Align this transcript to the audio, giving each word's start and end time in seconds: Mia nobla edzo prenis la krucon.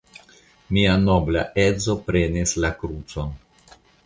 Mia 0.77 0.95
nobla 1.01 1.43
edzo 1.67 1.97
prenis 2.09 2.55
la 2.65 2.73
krucon. 2.81 3.31